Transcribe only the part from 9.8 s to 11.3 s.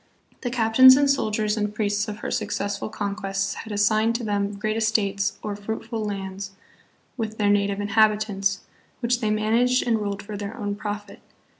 and ruled for their own profit.